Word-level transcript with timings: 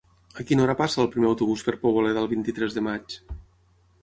A 0.43 0.45
quina 0.51 0.63
hora 0.63 0.75
passa 0.79 1.03
el 1.03 1.11
primer 1.15 1.29
autobús 1.33 1.67
per 1.69 1.75
Poboleda 1.85 2.25
el 2.27 2.31
vint-i-tres 2.33 2.79
de 2.79 2.85
maig? 2.89 3.21